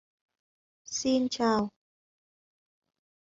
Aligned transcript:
xin 0.85 1.27
chào 1.29 1.69